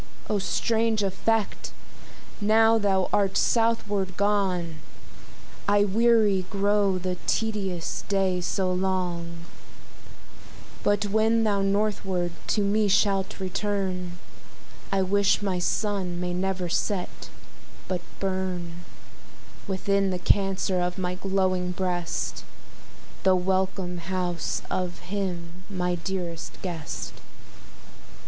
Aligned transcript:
O 0.31 0.39
strange 0.39 1.03
effect! 1.03 1.73
now 2.41 2.79
thou 2.79 3.07
art 3.13 3.37
southward 3.37 4.17
gone, 4.17 4.77
I 5.67 5.83
weary 5.83 6.47
grow 6.49 6.97
the 6.97 7.17
tedious 7.27 8.03
day 8.09 8.41
so 8.41 8.73
long; 8.73 9.45
But 10.81 11.05
when 11.05 11.43
thou 11.43 11.61
northward 11.61 12.31
to 12.47 12.63
me 12.63 12.87
shalt 12.87 13.39
return, 13.39 14.17
I 14.91 15.03
wish 15.03 15.43
my 15.43 15.59
Sun 15.59 16.19
may 16.19 16.33
never 16.33 16.67
set, 16.67 17.29
but 17.87 18.01
burn 18.19 18.81
Within 19.67 20.09
the 20.09 20.17
Cancer 20.17 20.79
of 20.81 20.97
my 20.97 21.13
glowing 21.13 21.73
breast, 21.73 22.43
The 23.21 23.35
welcome 23.35 23.99
house 23.99 24.63
of 24.71 24.97
him 25.13 25.63
my 25.69 25.93
dearest 25.93 26.59
guest. 26.63 27.13